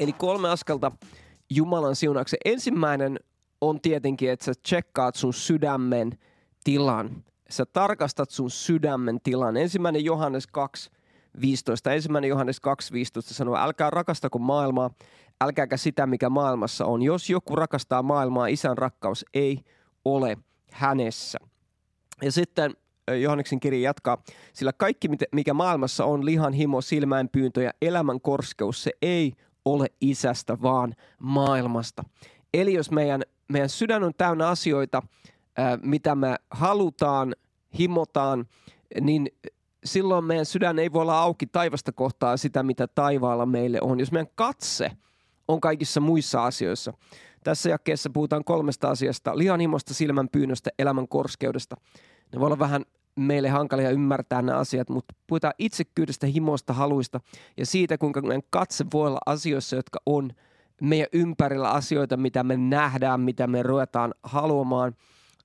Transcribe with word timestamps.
Eli 0.00 0.12
kolme 0.12 0.48
askelta 0.48 0.92
Jumalan 1.50 1.96
siunauksen. 1.96 2.38
Ensimmäinen 2.44 3.20
on 3.60 3.80
tietenkin, 3.80 4.30
että 4.30 4.44
sä 4.44 4.52
tsekkaat 4.62 5.14
sun 5.14 5.34
sydämen 5.34 6.18
tilan. 6.64 7.24
Sä 7.50 7.66
tarkastat 7.66 8.30
sun 8.30 8.50
sydämen 8.50 9.20
tilan. 9.20 9.56
Ensimmäinen 9.56 10.04
Johannes 10.04 10.46
2, 10.46 10.90
15. 11.40 11.92
Ensimmäinen 11.92 12.28
Johannes 12.28 12.58
2.15 12.58 12.62
sanoo, 13.20 13.56
älkää 13.56 13.90
rakastako 13.90 14.38
maailmaa, 14.38 14.90
älkääkä 15.40 15.76
sitä, 15.76 16.06
mikä 16.06 16.28
maailmassa 16.28 16.84
on. 16.84 17.02
Jos 17.02 17.30
joku 17.30 17.56
rakastaa 17.56 18.02
maailmaa, 18.02 18.46
isän 18.46 18.78
rakkaus 18.78 19.24
ei 19.34 19.58
ole 20.04 20.38
hänessä. 20.72 21.38
Ja 22.22 22.32
sitten 22.32 22.74
Johanneksen 23.20 23.60
kirja 23.60 23.80
jatkaa, 23.80 24.22
sillä 24.52 24.72
kaikki, 24.72 25.08
mikä 25.32 25.54
maailmassa 25.54 26.04
on, 26.04 26.24
lihan 26.24 26.52
himo, 26.52 26.80
silmäinpyyntö 26.80 27.62
ja 27.62 27.70
elämän 27.82 28.20
korskeus, 28.20 28.82
se 28.82 28.90
ei 29.02 29.32
ole 29.72 29.86
isästä, 30.00 30.62
vaan 30.62 30.94
maailmasta. 31.18 32.04
Eli 32.54 32.74
jos 32.74 32.90
meidän, 32.90 33.22
meidän 33.48 33.68
sydän 33.68 34.04
on 34.04 34.12
täynnä 34.16 34.48
asioita, 34.48 35.02
mitä 35.82 36.14
me 36.14 36.36
halutaan, 36.50 37.34
himotaan, 37.78 38.46
niin 39.00 39.28
silloin 39.84 40.24
meidän 40.24 40.46
sydän 40.46 40.78
ei 40.78 40.92
voi 40.92 41.02
olla 41.02 41.20
auki 41.20 41.46
taivasta 41.46 41.92
kohtaa 41.92 42.36
sitä, 42.36 42.62
mitä 42.62 42.86
taivaalla 42.86 43.46
meille 43.46 43.78
on. 43.80 44.00
Jos 44.00 44.12
meidän 44.12 44.32
katse 44.34 44.90
on 45.48 45.60
kaikissa 45.60 46.00
muissa 46.00 46.44
asioissa. 46.44 46.92
Tässä 47.44 47.70
jakkeessa 47.70 48.10
puhutaan 48.10 48.44
kolmesta 48.44 48.90
asiasta. 48.90 49.38
Lihanhimosta, 49.38 49.94
silmän 49.94 50.28
pyynnöstä, 50.28 50.70
elämän 50.78 51.08
korskeudesta. 51.08 51.76
Ne 52.32 52.40
voi 52.40 52.46
olla 52.46 52.58
vähän 52.58 52.84
meille 53.16 53.48
hankalia 53.48 53.90
ymmärtää 53.90 54.42
nämä 54.42 54.58
asiat, 54.58 54.88
mutta 54.88 55.14
puhutaan 55.26 55.54
itsekyydestä, 55.58 56.26
himosta, 56.26 56.72
haluista 56.72 57.20
ja 57.56 57.66
siitä, 57.66 57.98
kuinka 57.98 58.20
meidän 58.20 58.42
katse 58.50 58.84
voi 58.92 59.06
olla 59.06 59.20
asioissa, 59.26 59.76
jotka 59.76 59.98
on 60.06 60.30
meidän 60.80 61.08
ympärillä 61.12 61.70
asioita, 61.70 62.16
mitä 62.16 62.42
me 62.42 62.56
nähdään, 62.56 63.20
mitä 63.20 63.46
me 63.46 63.62
ruvetaan 63.62 64.14
haluamaan, 64.22 64.94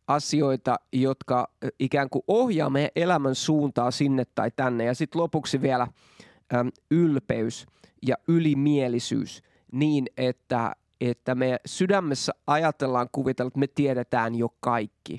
asioita, 0.07 0.75
jotka 0.93 1.47
ikään 1.79 2.09
kuin 2.09 2.23
ohjaa 2.27 2.69
meidän 2.69 2.91
elämän 2.95 3.35
suuntaa 3.35 3.91
sinne 3.91 4.23
tai 4.35 4.51
tänne. 4.55 4.85
Ja 4.85 4.93
sitten 4.95 5.21
lopuksi 5.21 5.61
vielä 5.61 5.87
äm, 6.53 6.71
ylpeys 6.91 7.65
ja 8.07 8.15
ylimielisyys 8.27 9.43
niin, 9.71 10.05
että, 10.17 10.75
että 11.01 11.35
me 11.35 11.59
sydämessä 11.65 12.33
ajatellaan, 12.47 13.09
kuvitella, 13.11 13.47
että 13.47 13.59
me 13.59 13.67
tiedetään 13.67 14.35
jo 14.35 14.49
kaikki. 14.59 15.17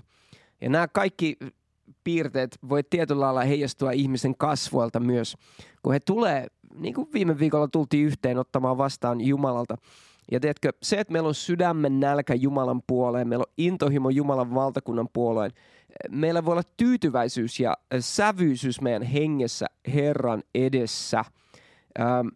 Ja 0.61 0.69
nämä 0.69 0.89
kaikki 0.89 1.37
piirteet 2.07 2.59
voi 2.69 2.83
tietyllä 2.83 3.21
lailla 3.21 3.41
heijastua 3.45 3.91
ihmisen 3.91 4.37
kasvoilta 4.37 5.01
myös, 5.01 5.37
kun 5.83 5.93
he 5.93 6.01
tulee, 6.01 6.47
niin 6.75 6.95
kuin 6.95 7.09
viime 7.13 7.39
viikolla 7.39 7.69
tultiin 7.69 8.07
yhteen 8.07 8.39
ottamaan 8.39 8.79
vastaan 8.79 9.21
Jumalalta. 9.21 9.77
Ja 10.33 10.41
tiedätkö, 10.41 10.73
se, 10.83 10.97
että 10.97 11.13
meillä 11.13 11.29
on 11.29 11.35
sydämen 11.35 12.01
nälkä 12.01 12.35
Jumalan 12.35 12.83
puoleen, 12.87 13.29
meillä 13.29 13.43
on 13.43 13.53
intohimo 13.59 14.11
Jumalan 14.11 14.55
valtakunnan 14.55 15.09
puoleen, 15.13 15.51
meillä 16.11 16.45
voi 16.45 16.53
olla 16.53 16.63
tyytyväisyys 16.77 17.61
ja 17.61 17.77
sävyisyys 18.01 18.81
meidän 18.81 19.03
hengessä 19.03 19.67
Herran 19.95 20.43
edessä. 20.55 21.25
Ähm, 22.01 22.29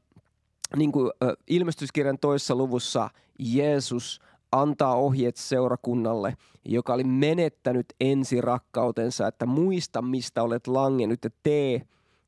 niin 0.77 0.93
kuin 0.93 1.11
äh, 1.23 1.29
ilmestyskirjan 1.47 2.19
toisessa 2.19 2.55
luvussa 2.55 3.11
Jeesus 3.39 4.21
antaa 4.53 4.95
ohjeet 4.95 5.37
seurakunnalle, 5.37 6.37
joka 6.65 6.95
oli 6.95 7.05
menettänyt 7.05 7.87
ensirakkautensa, 8.01 9.27
että 9.27 9.47
muista 9.47 10.03
mistä 10.03 10.43
olet 10.43 10.67
langennut 10.67 11.25
ja 11.25 11.31
tee 11.43 11.83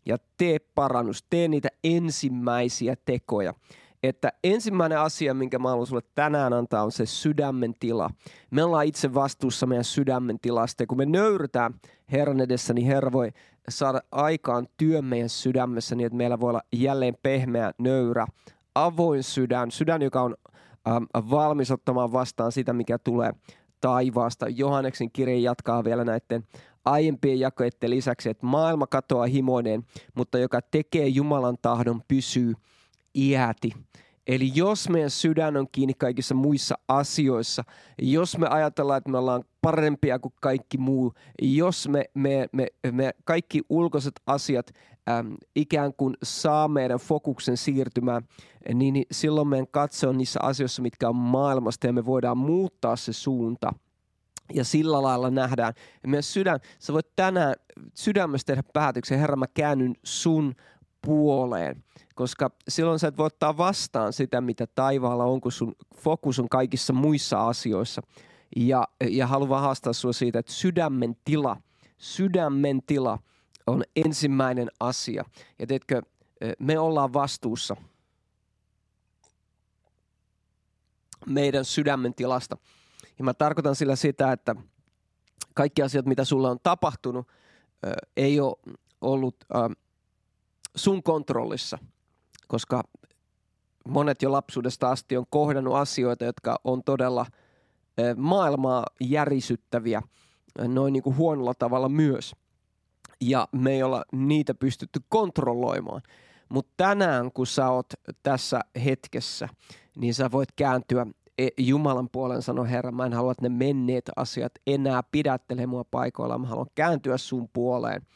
ja 0.06 0.16
tee 0.36 0.58
parannus, 0.74 1.24
tee 1.30 1.48
niitä 1.48 1.68
ensimmäisiä 1.84 2.96
tekoja. 3.04 3.54
Että 4.02 4.32
ensimmäinen 4.44 4.98
asia, 4.98 5.34
minkä 5.34 5.58
mä 5.58 5.68
haluan 5.68 5.86
sulle 5.86 6.02
tänään 6.14 6.52
antaa, 6.52 6.84
on 6.84 6.92
se 6.92 7.06
sydämen 7.06 7.74
tila. 7.80 8.10
Me 8.50 8.64
ollaan 8.64 8.86
itse 8.86 9.14
vastuussa 9.14 9.66
meidän 9.66 9.84
sydämen 9.84 10.38
tilasta 10.42 10.82
ja 10.82 10.86
kun 10.86 10.98
me 10.98 11.06
nöyrytään 11.06 11.74
Herran 12.12 12.40
edessä, 12.40 12.74
niin 12.74 12.86
Herra 12.86 13.12
voi 13.12 13.30
saada 13.68 14.00
aikaan 14.12 14.66
työn 14.76 15.04
meidän 15.04 15.28
sydämessä 15.28 15.94
niin, 15.94 16.06
että 16.06 16.16
meillä 16.16 16.40
voi 16.40 16.50
olla 16.50 16.62
jälleen 16.72 17.16
pehmeä, 17.22 17.72
nöyrä, 17.78 18.26
avoin 18.74 19.22
sydän, 19.22 19.70
sydän, 19.70 20.02
joka 20.02 20.22
on 20.22 20.34
valmis 21.30 21.70
ottamaan 21.70 22.12
vastaan 22.12 22.52
sitä, 22.52 22.72
mikä 22.72 22.98
tulee 22.98 23.32
taivaasta. 23.80 24.48
Johanneksen 24.48 25.10
kirja 25.10 25.38
jatkaa 25.38 25.84
vielä 25.84 26.04
näiden 26.04 26.44
aiempien 26.84 27.40
jakoiden 27.40 27.90
lisäksi, 27.90 28.30
että 28.30 28.46
maailma 28.46 28.86
katoaa 28.86 29.26
himoineen, 29.26 29.84
mutta 30.14 30.38
joka 30.38 30.60
tekee 30.62 31.06
Jumalan 31.06 31.56
tahdon 31.62 32.02
pysyy 32.08 32.54
iäti. 33.14 33.72
Eli 34.26 34.50
jos 34.54 34.88
meidän 34.88 35.10
sydän 35.10 35.56
on 35.56 35.66
kiinni 35.72 35.94
kaikissa 35.94 36.34
muissa 36.34 36.78
asioissa, 36.88 37.64
jos 37.98 38.38
me 38.38 38.46
ajatellaan, 38.46 38.98
että 38.98 39.10
me 39.10 39.18
ollaan 39.18 39.44
parempia 39.62 40.18
kuin 40.18 40.34
kaikki 40.40 40.78
muu, 40.78 41.12
jos 41.42 41.88
me, 41.88 42.04
me, 42.14 42.46
me, 42.52 42.66
me 42.90 43.10
kaikki 43.24 43.62
ulkoiset 43.68 44.20
asiat 44.26 44.70
äm, 45.10 45.36
ikään 45.56 45.94
kuin 45.94 46.14
saa 46.22 46.68
meidän 46.68 46.98
fokuksen 46.98 47.56
siirtymään, 47.56 48.22
niin, 48.74 48.94
niin 48.94 49.06
silloin 49.10 49.48
meidän 49.48 49.68
katse 49.70 50.06
on 50.06 50.18
niissä 50.18 50.40
asioissa, 50.42 50.82
mitkä 50.82 51.08
on 51.08 51.16
maailmasta 51.16 51.86
ja 51.86 51.92
me 51.92 52.06
voidaan 52.06 52.38
muuttaa 52.38 52.96
se 52.96 53.12
suunta. 53.12 53.72
Ja 54.54 54.64
sillä 54.64 55.02
lailla 55.02 55.30
nähdään. 55.30 55.72
Ja 56.02 56.08
meidän 56.08 56.22
sydän, 56.22 56.60
sä 56.78 56.92
voit 56.92 57.16
tänään 57.16 57.54
sydämestä 57.94 58.52
tehdä 58.52 58.62
päätöksen, 58.72 59.18
Herra 59.18 59.36
mä 59.36 59.46
käännyn 59.54 59.94
sun 60.04 60.54
puoleen 61.06 61.84
koska 62.14 62.50
silloin 62.68 62.98
sä 62.98 63.08
et 63.08 63.16
voi 63.16 63.26
ottaa 63.26 63.56
vastaan 63.56 64.12
sitä, 64.12 64.40
mitä 64.40 64.66
taivaalla 64.66 65.24
on, 65.24 65.40
kun 65.40 65.52
sun 65.52 65.74
fokus 65.96 66.38
on 66.38 66.48
kaikissa 66.48 66.92
muissa 66.92 67.48
asioissa. 67.48 68.02
Ja, 68.56 68.88
ja 69.10 69.26
haluan 69.26 69.60
haastaa 69.60 69.92
sinua 69.92 70.12
siitä, 70.12 70.38
että 70.38 70.52
sydämen 70.52 71.16
tila, 71.24 71.56
sydämen 71.98 72.82
tila 72.86 73.18
on 73.72 73.84
ensimmäinen 73.96 74.68
asia. 74.80 75.24
Ja 75.58 75.66
teetkö, 75.66 76.02
me 76.58 76.78
ollaan 76.78 77.12
vastuussa 77.12 77.76
meidän 81.26 81.64
sydämen 81.64 82.14
tilasta. 82.14 82.56
Ja 83.18 83.24
mä 83.24 83.34
tarkoitan 83.34 83.76
sillä 83.76 83.96
sitä, 83.96 84.32
että 84.32 84.56
kaikki 85.54 85.82
asiat, 85.82 86.06
mitä 86.06 86.24
sulla 86.24 86.50
on 86.50 86.58
tapahtunut, 86.62 87.28
ei 88.16 88.40
ole 88.40 88.56
ollut 89.00 89.36
sun 90.76 91.02
kontrollissa– 91.02 91.78
koska 92.52 92.82
monet 93.88 94.22
jo 94.22 94.32
lapsuudesta 94.32 94.90
asti 94.90 95.16
on 95.16 95.24
kohdannut 95.30 95.74
asioita, 95.74 96.24
jotka 96.24 96.60
on 96.64 96.84
todella 96.84 97.26
maailmaa 98.16 98.86
järisyttäviä 99.00 100.02
noin 100.58 100.92
niin 100.92 101.02
kuin 101.02 101.16
huonolla 101.16 101.54
tavalla 101.54 101.88
myös. 101.88 102.36
Ja 103.22 103.48
me 103.52 103.72
ei 103.72 103.82
olla 103.82 104.04
niitä 104.12 104.54
pystytty 104.54 105.00
kontrolloimaan. 105.08 106.02
Mutta 106.48 106.72
tänään, 106.76 107.32
kun 107.32 107.46
sä 107.46 107.70
oot 107.70 107.86
tässä 108.22 108.60
hetkessä, 108.84 109.48
niin 109.96 110.14
sä 110.14 110.30
voit 110.32 110.52
kääntyä 110.56 111.06
e, 111.38 111.48
Jumalan 111.58 112.08
puolen 112.12 112.42
sanoa, 112.42 112.64
Herra, 112.64 112.92
mä 112.92 113.06
en 113.06 113.12
halua, 113.12 113.32
että 113.32 113.42
ne 113.42 113.48
menneet 113.48 114.10
asiat 114.16 114.52
enää 114.66 115.02
pidättele 115.02 115.66
mua 115.66 115.84
paikoilla. 115.84 116.38
Mä 116.38 116.46
haluan 116.46 116.66
kääntyä 116.74 117.16
sun 117.16 117.48
puoleen– 117.52 118.02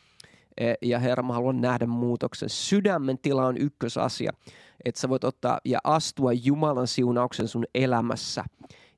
E, 0.60 0.74
ja 0.82 0.98
Herra, 0.98 1.22
mä 1.22 1.32
haluan 1.32 1.60
nähdä 1.60 1.86
muutoksen. 1.86 2.48
Sydämen 2.48 3.18
tila 3.18 3.46
on 3.46 3.56
ykkösasia, 3.56 4.32
että 4.84 5.00
sä 5.00 5.08
voit 5.08 5.24
ottaa 5.24 5.60
ja 5.64 5.78
astua 5.84 6.32
Jumalan 6.32 6.86
siunauksen 6.86 7.48
sun 7.48 7.64
elämässä. 7.74 8.44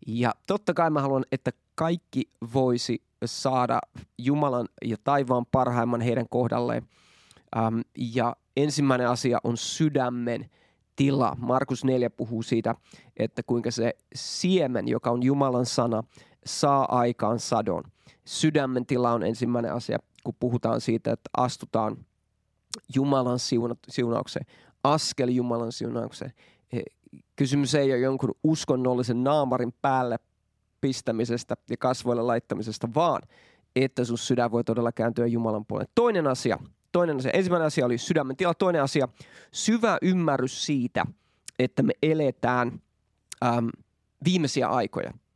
Ja 0.07 0.35
totta 0.47 0.75
kai 0.75 0.91
mä 0.91 1.03
haluan, 1.03 1.25
että 1.33 1.51
kaikki 1.75 2.31
voisi 2.55 3.03
saada 3.27 3.81
Jumalan 4.19 4.69
ja 4.85 4.97
taivaan 5.05 5.47
parhaimman 5.47 6.01
heidän 6.01 6.27
kohdalleen. 6.31 6.83
Ähm, 7.57 7.81
ja 7.97 8.37
ensimmäinen 8.57 9.09
asia 9.09 9.39
on 9.45 9.57
sydämen 9.57 10.51
tila. 10.97 11.37
Markus 11.39 11.85
4 11.85 12.11
puhuu 12.11 12.43
siitä, 12.43 12.75
että 13.17 13.43
kuinka 13.43 13.71
se 13.71 13.95
siemen, 14.15 14.89
joka 14.89 15.11
on 15.11 15.23
Jumalan 15.23 15.67
sana, 15.67 16.03
saa 16.47 16.99
aikaan 16.99 17.39
sadon. 17.39 17.83
Sydämen 18.25 18.87
tila 18.87 19.13
on 19.13 19.23
ensimmäinen 19.23 19.73
asia 19.73 19.99
kun 20.29 20.35
puhutaan 20.41 20.81
siitä, 20.81 21.13
että 21.13 21.31
astutaan 21.37 22.07
Jumalan 22.95 23.39
siunaukseen, 23.89 24.47
askel 24.85 25.29
Jumalan 25.29 25.73
siunaukseen. 25.73 26.33
Kysymys 27.37 27.75
ei 27.75 27.93
ole 27.93 28.01
jonkun 28.01 28.35
uskonnollisen 28.45 29.25
naamarin 29.25 29.75
päälle 29.83 30.19
pistämisestä 30.81 31.57
ja 31.71 31.77
kasvoille 31.77 32.23
laittamisesta, 32.23 32.89
vaan 32.95 33.23
että 33.77 34.05
sun 34.05 34.19
sydän 34.19 34.51
voi 34.51 34.65
todella 34.65 34.93
kääntyä 34.93 35.27
Jumalan 35.27 35.67
puoleen. 35.67 35.89
Toinen 35.95 36.27
asia, 36.27 36.59
toinen 36.93 37.17
asia, 37.17 37.31
ensimmäinen 37.31 37.67
asia 37.67 37.87
oli 37.87 37.99
sydämen 37.99 38.37
tila, 38.37 38.55
toinen 38.55 38.83
asia, 38.83 39.09
syvä 39.53 39.99
ymmärrys 40.03 40.67
siitä, 40.67 41.07
että 41.59 41.83
me 41.83 41.93
eletään 42.03 42.83
äm, 43.45 43.69
viimeisiä 44.25 44.69
aikoja– 44.69 45.13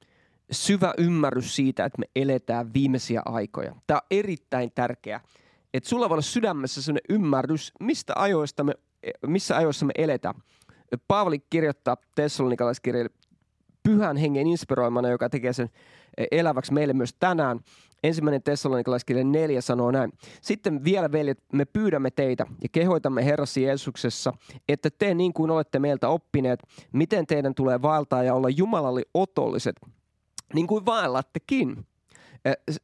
syvä 0.53 0.95
ymmärrys 0.99 1.57
siitä, 1.57 1.85
että 1.85 1.99
me 1.99 2.07
eletään 2.17 2.75
viimeisiä 2.75 3.23
aikoja. 3.25 3.75
Tämä 3.87 3.99
on 3.99 4.07
erittäin 4.11 4.73
tärkeää, 4.75 5.21
että 5.75 5.89
sulla 5.89 6.09
voi 6.09 6.15
olla 6.15 6.23
sydämessä 6.23 6.83
sellainen 6.83 7.17
ymmärrys, 7.17 7.73
mistä 7.81 8.13
ajoista 8.17 8.65
me, 8.65 8.75
missä 9.27 9.57
ajoissa 9.57 9.87
me 9.87 9.93
eletään. 9.97 10.35
Paavali 11.09 11.39
kirjoittaa 11.51 11.97
Tessalonikalaiskirjalle 12.15 13.11
pyhän 13.83 14.17
hengen 14.17 14.47
inspiroimana, 14.47 15.09
joka 15.09 15.29
tekee 15.29 15.53
sen 15.53 15.71
eläväksi 16.31 16.73
meille 16.73 16.93
myös 16.93 17.15
tänään. 17.21 17.61
Ensimmäinen 18.03 18.43
Tessalonikalaiskirja 18.43 19.25
4 19.25 19.61
sanoo 19.61 19.91
näin. 19.91 20.13
Sitten 20.41 20.85
vielä 20.85 21.13
veljet, 21.13 21.39
me 21.53 21.65
pyydämme 21.65 22.11
teitä 22.11 22.47
ja 22.63 22.69
kehoitamme 22.73 23.25
Herrassa 23.25 23.61
Jeesuksessa, 23.61 24.33
että 24.69 24.91
te 24.99 25.15
niin 25.15 25.33
kuin 25.33 25.51
olette 25.51 25.79
meiltä 25.79 26.09
oppineet, 26.09 26.61
miten 26.93 27.27
teidän 27.27 27.55
tulee 27.55 27.83
vaeltaa 27.83 28.23
ja 28.23 28.35
olla 28.35 28.49
Jumalalle 28.49 29.03
otolliset, 29.15 29.77
niin 30.55 30.67
kuin 30.67 30.87
vaellattekin 30.87 31.87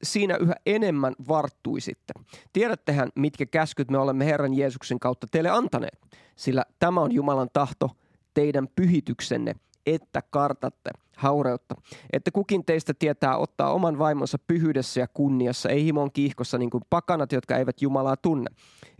siinä 0.02 0.36
yhä 0.36 0.54
enemmän 0.66 1.14
varttuisitte. 1.28 2.14
Tiedättehän, 2.52 3.08
mitkä 3.16 3.46
käskyt 3.46 3.90
me 3.90 3.98
olemme 3.98 4.26
Herran 4.26 4.54
Jeesuksen 4.54 4.98
kautta 4.98 5.26
teille 5.30 5.50
antaneet, 5.50 6.00
sillä 6.36 6.64
tämä 6.78 7.00
on 7.00 7.12
Jumalan 7.12 7.48
tahto 7.52 7.90
teidän 8.34 8.68
pyhityksenne, 8.76 9.54
että 9.94 10.22
kartatte 10.30 10.90
haureutta. 11.16 11.74
Että 12.12 12.30
kukin 12.30 12.64
teistä 12.64 12.94
tietää 12.94 13.36
ottaa 13.36 13.72
oman 13.72 13.98
vaimonsa 13.98 14.38
pyhyydessä 14.46 15.00
ja 15.00 15.08
kunniassa, 15.08 15.68
ei 15.68 15.84
himon 15.84 16.12
kiihkossa 16.12 16.58
niin 16.58 16.70
kuin 16.70 16.84
pakanat, 16.90 17.32
jotka 17.32 17.56
eivät 17.56 17.82
Jumalaa 17.82 18.16
tunne. 18.16 18.50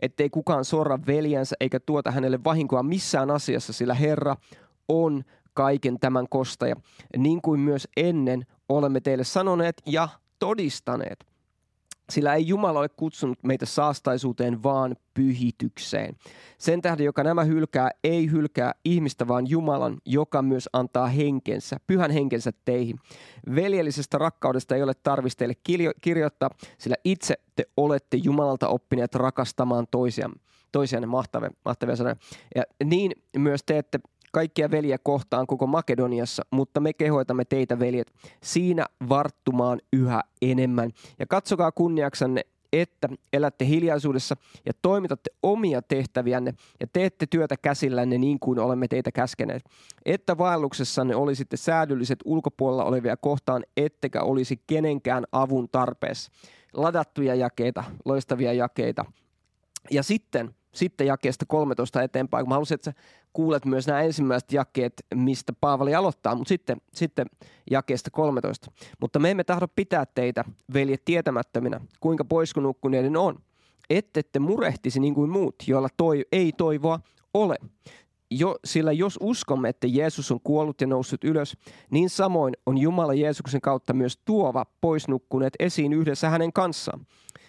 Ettei 0.03 0.31
kukaan 0.31 0.65
sorra 0.65 0.99
veljänsä 1.07 1.57
eikä 1.61 1.81
tuota 1.81 2.11
hänelle 2.11 2.45
vahinkoa 2.45 2.83
missään 2.83 3.31
asiassa, 3.31 3.73
sillä 3.73 3.95
Herra 3.95 4.37
on 4.89 5.25
kaiken 5.55 6.01
tämän 6.01 6.27
kostaja. 6.31 6.77
Niin 7.17 7.43
kuin 7.43 7.61
myös 7.61 7.89
ennen 7.97 8.47
olemme 8.69 9.01
teille 9.01 9.25
sanoneet 9.25 9.83
ja 9.87 10.09
todistaneet. 10.39 11.27
Sillä 12.11 12.35
ei 12.35 12.49
Jumala 12.49 12.79
ole 12.79 12.89
kutsunut 12.89 13.39
meitä 13.43 13.67
saastaisuuteen, 13.67 14.63
vaan 14.63 14.97
pyhitykseen. 15.15 16.17
Sen 16.59 16.83
tähden, 16.83 17.05
joka 17.05 17.25
nämä 17.25 17.45
hylkää, 17.45 17.91
ei 18.05 18.31
hylkää 18.31 18.73
ihmistä, 18.85 19.29
vaan 19.29 19.51
Jumalan, 19.51 19.99
joka 20.07 20.43
myös 20.43 20.69
antaa 20.73 21.07
henkensä, 21.07 21.77
pyhän 21.87 22.11
henkensä 22.11 22.53
teihin. 22.65 22.99
Veljellisestä 23.55 24.19
rakkaudesta 24.19 24.77
ei 24.77 24.83
ole 24.83 24.95
tarvis 24.95 25.37
teille 25.37 25.55
kirjoittaa, 26.01 26.51
sillä 26.79 26.97
itse 27.05 27.35
te 27.57 27.65
olette 27.77 28.17
Jumalalta 28.17 28.69
oppineet 28.69 29.15
rakastamaan 29.15 29.87
toisiaan. 29.91 30.33
Toisianne 30.73 31.07
mahtavia, 31.07 31.51
mahtavia 31.65 31.97
sanoja. 31.97 32.17
Ja 32.55 32.63
niin 32.85 33.13
myös 33.37 33.61
teette 33.67 34.01
kaikkia 34.33 34.71
veljiä 34.71 34.99
kohtaan 34.99 35.47
koko 35.47 35.67
Makedoniassa, 35.67 36.43
mutta 36.51 36.81
me 36.81 36.93
kehoitamme 36.93 37.45
teitä, 37.45 37.79
veljet, 37.79 38.13
siinä 38.43 38.87
varttumaan 39.09 39.81
yhä 39.93 40.21
enemmän. 40.43 40.91
Ja 41.19 41.27
katsokaa 41.27 41.73
kunniaksanne, 41.73 42.43
että 42.73 43.09
elätte 43.33 43.67
hiljaisuudessa 43.67 44.37
ja 44.67 44.73
toimitatte 44.83 45.31
omia 45.43 45.83
tehtäviänne 45.83 46.55
ja 46.81 46.87
teette 46.93 47.27
työtä 47.31 47.57
käsillänne 47.57 48.19
niin 48.19 48.39
kuin 48.41 48.59
olemme 48.59 48.89
teitä 48.89 49.13
käskeneet. 49.13 49.63
Että 50.05 50.39
vaelluksessanne 50.39 51.17
olisitte 51.17 51.57
säädylliset 51.57 52.19
ulkopuolella 52.25 52.85
olevia 52.85 53.17
kohtaan, 53.17 53.65
ettekä 53.77 54.23
olisi 54.23 54.63
kenenkään 54.67 55.25
avun 55.33 55.69
tarpeessa. 55.69 56.33
Ladattuja 56.73 57.35
jakeita, 57.35 57.85
loistavia 58.05 58.53
jakeita. 58.53 59.05
Ja 59.91 60.03
sitten 60.03 60.55
sitten 60.75 61.07
jakeesta 61.07 61.47
13 61.47 62.03
eteenpäin, 62.03 62.45
kun 62.45 62.49
mä 62.49 62.55
halusin, 62.55 62.75
että 62.75 62.91
sä 62.91 62.97
kuulet 63.33 63.65
myös 63.65 63.87
nämä 63.87 64.03
ensimmäiset 64.03 64.53
jakeet, 64.53 64.93
mistä 65.15 65.53
Paavali 65.61 65.95
aloittaa, 65.95 66.35
mutta 66.35 66.49
sitten, 66.49 66.77
sitten 66.95 67.27
jakeesta 67.71 68.11
13. 68.11 68.71
Mutta 69.01 69.19
me 69.19 69.31
emme 69.31 69.45
tahdo 69.45 69.69
pitää 69.77 70.07
teitä, 70.07 70.45
veljet, 70.73 71.05
tietämättöminä, 71.05 71.81
kuinka 72.01 72.25
poiskunukkuneiden 72.25 73.17
on. 73.17 73.39
Ette 73.91 74.23
te 74.23 74.39
murehtisi 74.39 75.01
niin 75.01 75.15
kuin 75.15 75.31
muut, 75.31 75.55
joilla 75.67 75.89
toi, 75.97 76.27
ei 76.33 76.53
toivoa 76.53 77.01
ole. 77.35 77.57
Jo, 78.31 78.57
sillä 78.65 78.93
jos 78.93 79.19
uskomme, 79.23 79.69
että 79.69 79.87
Jeesus 79.87 80.33
on 80.33 80.41
kuollut 80.41 80.81
ja 80.81 80.87
noussut 80.87 81.25
ylös, 81.25 81.57
niin 81.91 82.11
samoin 82.11 82.55
on 82.67 82.79
Jumala 82.79 83.15
Jeesuksen 83.15 83.61
kautta 83.61 83.93
myös 83.93 84.17
tuova 84.25 84.67
poisnukkuneet 84.81 85.55
esiin 85.59 85.93
yhdessä 85.93 86.31
hänen 86.31 86.53
kanssaan. 86.53 87.07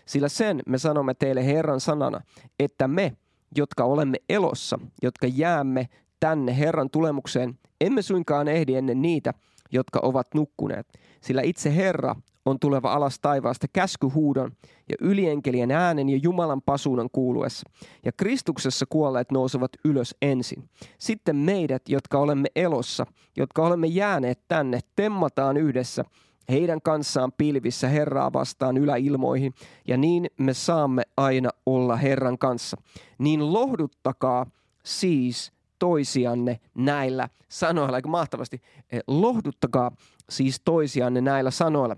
Sillä 0.10 0.30
sen 0.30 0.62
me 0.66 0.78
sanomme 0.78 1.14
teille 1.14 1.46
Herran 1.46 1.80
sanana, 1.80 2.22
että 2.60 2.88
me, 2.88 3.18
jotka 3.58 3.84
olemme 3.84 4.18
elossa, 4.30 4.80
jotka 5.02 5.28
jäämme 5.28 5.88
tänne 6.20 6.58
Herran 6.58 6.90
tulemukseen, 6.90 7.60
emme 7.82 8.02
suinkaan 8.02 8.48
ehdi 8.48 8.76
ennen 8.76 9.02
niitä, 9.02 9.34
jotka 9.72 10.00
ovat 10.04 10.28
nukkuneet. 10.36 10.88
Sillä 11.22 11.42
itse 11.42 11.76
Herra 11.76 12.16
on 12.46 12.60
tuleva 12.60 12.94
alas 12.94 13.20
taivaasta 13.20 13.68
käskyhuudon 13.74 14.52
ja 14.90 14.96
ylienkelien 15.02 15.72
äänen 15.72 16.10
ja 16.10 16.20
Jumalan 16.24 16.62
pasuunan 16.62 17.10
kuuluessa. 17.12 17.70
Ja 18.06 18.12
Kristuksessa 18.12 18.86
kuolleet 18.90 19.32
nousevat 19.32 19.72
ylös 19.86 20.16
ensin. 20.22 20.70
Sitten 21.00 21.36
meidät, 21.36 21.82
jotka 21.90 22.20
olemme 22.20 22.48
elossa, 22.56 23.06
jotka 23.38 23.68
olemme 23.68 23.88
jääneet 23.88 24.40
tänne, 24.48 24.80
temmataan 24.96 25.58
yhdessä– 25.58 26.06
heidän 26.50 26.81
kanssaan 26.81 27.31
pilvissä 27.31 27.88
Herraa 27.88 28.34
vastaan 28.34 28.78
yläilmoihin, 28.78 29.54
ja 29.88 29.98
niin 29.98 30.28
me 30.38 30.54
saamme 30.54 31.04
aina 31.18 31.50
olla 31.66 31.96
Herran 31.96 32.38
kanssa. 32.38 32.78
Niin 33.18 33.54
lohduttakaa 33.54 34.46
siis 34.84 35.51
toisianne 35.80 36.60
näillä 36.75 37.30
sanoilla. 37.50 37.96
Aika 37.96 38.10
mahtavasti. 38.10 38.62
Eh, 38.92 39.01
lohduttakaa 39.07 39.92
siis 40.30 40.62
toisianne 40.66 41.22
näillä 41.22 41.51
sanoilla. 41.51 41.96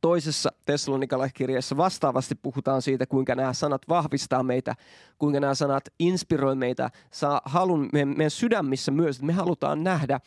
Toisessa 0.00 0.52
Tessalonikalaiskirjassa 0.64 1.76
vastaavasti 1.76 2.34
puhutaan 2.34 2.82
siitä, 2.82 3.06
kuinka 3.06 3.34
nämä 3.34 3.52
sanat 3.52 3.82
vahvistaa 3.88 4.42
meitä, 4.42 4.74
kuinka 5.18 5.40
nämä 5.40 5.54
sanat 5.54 5.84
inspiroi 5.98 6.54
meitä, 6.54 6.90
saa 7.10 7.40
halun 7.44 7.88
meidän, 7.92 8.08
meidän 8.08 8.30
sydämissä 8.30 8.92
myös, 8.92 9.16
että 9.16 9.26
me 9.26 9.32
halutaan 9.32 9.84
nähdä 9.84 10.20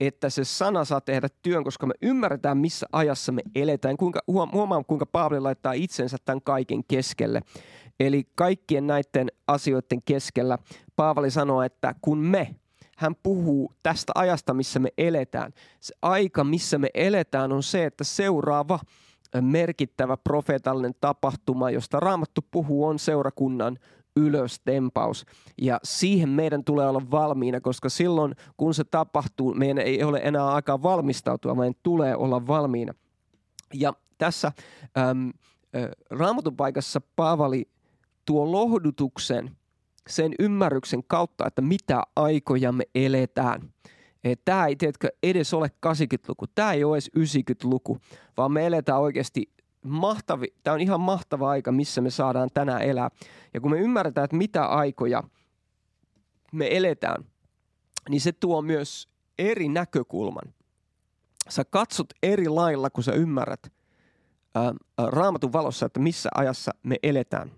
että 0.00 0.30
se 0.30 0.44
sana 0.44 0.84
saa 0.84 1.00
tehdä 1.00 1.28
työn, 1.42 1.64
koska 1.64 1.86
me 1.86 1.94
ymmärretään, 2.02 2.58
missä 2.58 2.86
ajassa 2.92 3.32
me 3.32 3.42
eletään. 3.54 3.96
Kuinka, 3.96 4.20
huomaan, 4.52 4.84
kuinka 4.84 5.06
Paavali 5.06 5.40
laittaa 5.40 5.72
itsensä 5.72 6.16
tämän 6.24 6.42
kaiken 6.42 6.84
keskelle. 6.84 7.42
Eli 8.00 8.24
kaikkien 8.34 8.86
näiden 8.86 9.28
asioiden 9.46 10.02
keskellä 10.04 10.58
Paavali 10.96 11.30
sanoo, 11.30 11.62
että 11.62 11.94
kun 12.02 12.18
me, 12.18 12.54
hän 12.96 13.14
puhuu 13.22 13.72
tästä 13.82 14.12
ajasta, 14.14 14.54
missä 14.54 14.78
me 14.78 14.88
eletään. 14.98 15.52
Se 15.80 15.94
aika, 16.02 16.44
missä 16.44 16.78
me 16.78 16.88
eletään, 16.94 17.52
on 17.52 17.62
se, 17.62 17.84
että 17.84 18.04
seuraava 18.04 18.78
merkittävä 19.40 20.16
profeetallinen 20.16 20.94
tapahtuma, 21.00 21.70
josta 21.70 22.00
Raamattu 22.00 22.40
puhuu, 22.50 22.86
on 22.86 22.98
seurakunnan 22.98 23.78
ylöstempaus. 24.18 25.26
Ja 25.58 25.80
siihen 25.82 26.28
meidän 26.28 26.64
tulee 26.64 26.88
olla 26.88 27.02
valmiina, 27.10 27.60
koska 27.60 27.88
silloin 27.88 28.34
kun 28.56 28.74
se 28.74 28.84
tapahtuu, 28.84 29.54
meidän 29.54 29.78
ei 29.78 30.02
ole 30.04 30.20
enää 30.24 30.46
aikaa 30.46 30.82
valmistautua, 30.82 31.56
vaan 31.56 31.74
tulee 31.82 32.16
olla 32.16 32.46
valmiina. 32.46 32.94
Ja 33.74 33.92
tässä 34.18 34.52
äm, 34.98 35.28
ä, 35.28 35.32
raamatun 36.10 36.56
paikassa 36.56 37.00
Paavali 37.16 37.68
tuo 38.24 38.52
lohdutuksen 38.52 39.56
sen 40.08 40.34
ymmärryksen 40.38 41.04
kautta, 41.06 41.46
että 41.46 41.62
mitä 41.62 42.02
aikoja 42.16 42.72
me 42.72 42.84
eletään. 42.94 43.60
Tämä 44.44 44.66
ei 44.66 44.76
tiedätkö, 44.76 45.08
edes 45.22 45.54
ole 45.54 45.70
80-luku, 45.86 46.46
tämä 46.46 46.72
ei 46.72 46.84
ole 46.84 46.96
edes 46.96 47.10
90-luku, 47.18 47.98
vaan 48.36 48.52
me 48.52 48.66
eletään 48.66 49.00
oikeasti 49.00 49.52
mahtavi, 49.90 50.46
tämä 50.62 50.74
on 50.74 50.80
ihan 50.80 51.00
mahtava 51.00 51.50
aika, 51.50 51.72
missä 51.72 52.00
me 52.00 52.10
saadaan 52.10 52.48
tänään 52.54 52.82
elää. 52.82 53.10
Ja 53.54 53.60
kun 53.60 53.70
me 53.70 53.78
ymmärretään, 53.78 54.24
että 54.24 54.36
mitä 54.36 54.66
aikoja 54.66 55.22
me 56.52 56.76
eletään, 56.76 57.24
niin 58.08 58.20
se 58.20 58.32
tuo 58.32 58.62
myös 58.62 59.08
eri 59.38 59.68
näkökulman. 59.68 60.54
Sä 61.48 61.64
katsot 61.64 62.06
eri 62.22 62.48
lailla, 62.48 62.90
kun 62.90 63.04
sä 63.04 63.12
ymmärrät 63.12 63.72
ää, 64.54 64.74
raamatun 64.98 65.52
valossa, 65.52 65.86
että 65.86 66.00
missä 66.00 66.28
ajassa 66.34 66.72
me 66.82 66.96
eletään. 67.02 67.52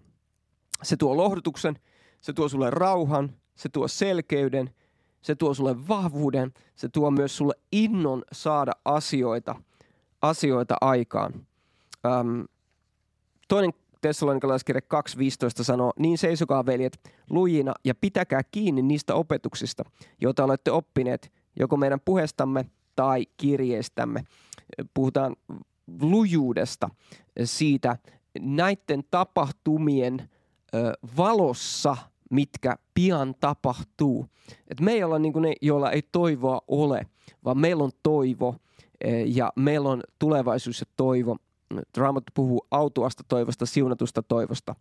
Se 0.82 0.96
tuo 0.96 1.16
lohdutuksen, 1.16 1.78
se 2.20 2.32
tuo 2.32 2.49
sulle 2.49 2.70
rauhan, 2.70 3.37
se 3.54 3.68
tuo 3.68 3.88
selkeyden, 3.88 4.75
se 5.22 5.34
tuo 5.34 5.54
sulle 5.54 5.88
vahvuuden, 5.88 6.52
se 6.75 6.88
tuo 6.88 7.10
myös 7.10 7.37
sulle 7.37 7.54
innon 7.72 8.22
saada 8.32 8.72
asioita, 8.84 9.54
asioita 10.22 10.76
aikaan. 10.80 11.46
Um, 12.07 12.45
toinen 13.49 13.73
Tessalonikalaiskirja 14.00 14.80
2.15 15.59 15.64
sanoo, 15.64 15.92
niin 15.99 16.19
seisokaa 16.19 16.66
veljet 16.66 17.00
lujina 17.30 17.75
ja 17.85 17.95
pitäkää 17.95 18.40
kiinni 18.50 18.83
niistä 18.83 19.14
opetuksista, 19.14 19.85
joita 20.21 20.45
olette 20.45 20.71
oppineet 20.71 21.33
joko 21.59 21.76
meidän 21.76 22.00
puheestamme 22.04 22.66
tai 22.97 23.26
kirjeistämme. 23.37 24.25
Puhutaan 24.95 25.37
lujuudesta 26.02 26.88
siitä 27.45 27.97
näiden 28.40 29.04
tapahtumien 29.11 30.30
ö, 30.75 30.92
valossa, 31.16 31.97
mitkä 32.30 32.76
pian 32.95 33.35
tapahtuu. 33.40 34.26
Et 34.69 34.80
me 34.80 34.92
ei 34.92 35.04
olla 35.04 35.19
niin 35.19 35.42
ne, 35.42 35.52
joilla 35.62 35.90
ei 35.90 36.02
toivoa 36.12 36.61
ole, 36.69 37.07
vaan 37.45 37.59
meillä 37.59 37.85
on 37.85 37.90
toivo 38.02 38.57
ja 39.26 39.52
meillä 39.57 39.88
on 39.88 40.02
tulevaisuus 40.19 40.80
ja 40.80 40.87
toivo 40.97 41.37
Raamattu 41.96 42.32
puhuu 42.34 42.66
autuasta 42.70 43.22
toivosta, 43.28 43.66
siunatusta 43.66 44.22
toivosta. 44.22 44.74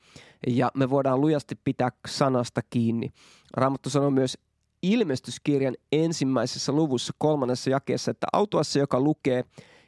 Ja 0.47 0.71
me 0.75 0.89
voidaan 0.89 1.21
lujasti 1.21 1.55
pitää 1.63 1.89
sanasta 2.07 2.61
kiinni. 2.69 3.09
Raamattu 3.53 3.89
sanoo 3.89 4.11
myös, 4.11 4.37
ilmestyskirjan 4.81 5.75
ensimmäisessä 5.91 6.71
luvussa 6.71 7.13
kolmannessa 7.17 7.69
jakeessa, 7.69 8.11
että 8.11 8.27
autuassa, 8.33 8.79
joka 8.79 8.99
lukee, 8.99 9.43